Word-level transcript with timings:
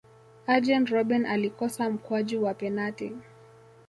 arjen 0.47 0.85
robben 0.85 1.25
alikosa 1.25 1.89
mkwaju 1.89 2.43
wa 2.43 2.53
penati 2.53 3.11